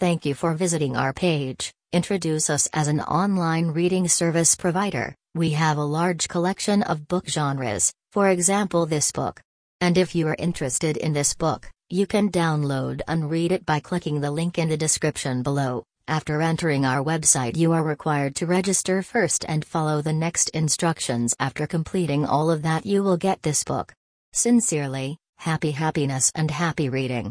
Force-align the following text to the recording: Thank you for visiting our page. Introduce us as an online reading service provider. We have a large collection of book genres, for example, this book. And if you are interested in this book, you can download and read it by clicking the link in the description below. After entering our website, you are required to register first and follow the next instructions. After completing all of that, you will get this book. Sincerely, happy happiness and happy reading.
Thank 0.00 0.24
you 0.24 0.32
for 0.32 0.54
visiting 0.54 0.96
our 0.96 1.12
page. 1.12 1.74
Introduce 1.92 2.48
us 2.48 2.66
as 2.72 2.88
an 2.88 3.00
online 3.00 3.66
reading 3.66 4.08
service 4.08 4.54
provider. 4.54 5.14
We 5.34 5.50
have 5.50 5.76
a 5.76 5.92
large 5.98 6.26
collection 6.26 6.82
of 6.84 7.06
book 7.06 7.28
genres, 7.28 7.92
for 8.10 8.30
example, 8.30 8.86
this 8.86 9.12
book. 9.12 9.42
And 9.78 9.98
if 9.98 10.14
you 10.14 10.26
are 10.28 10.36
interested 10.38 10.96
in 10.96 11.12
this 11.12 11.34
book, 11.34 11.68
you 11.90 12.06
can 12.06 12.30
download 12.30 13.02
and 13.08 13.30
read 13.30 13.52
it 13.52 13.66
by 13.66 13.80
clicking 13.80 14.22
the 14.22 14.30
link 14.30 14.56
in 14.56 14.70
the 14.70 14.76
description 14.78 15.42
below. 15.42 15.84
After 16.08 16.40
entering 16.40 16.86
our 16.86 17.04
website, 17.04 17.58
you 17.58 17.72
are 17.72 17.84
required 17.84 18.34
to 18.36 18.46
register 18.46 19.02
first 19.02 19.44
and 19.46 19.66
follow 19.66 20.00
the 20.00 20.14
next 20.14 20.48
instructions. 20.60 21.34
After 21.38 21.66
completing 21.66 22.24
all 22.24 22.50
of 22.50 22.62
that, 22.62 22.86
you 22.86 23.02
will 23.02 23.18
get 23.18 23.42
this 23.42 23.64
book. 23.64 23.92
Sincerely, 24.32 25.18
happy 25.36 25.72
happiness 25.72 26.32
and 26.34 26.50
happy 26.50 26.88
reading. 26.88 27.28